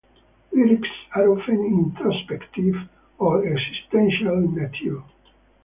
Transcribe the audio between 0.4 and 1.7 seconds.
Lyrics are often